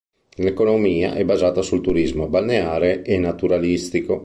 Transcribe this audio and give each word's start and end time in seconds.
L'economia 0.37 1.13
è 1.13 1.23
basata 1.23 1.61
sul 1.61 1.79
turismo 1.79 2.27
balneare 2.27 3.03
e 3.03 3.19
naturalistico. 3.19 4.19